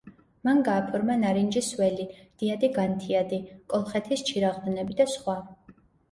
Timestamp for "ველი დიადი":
1.81-2.69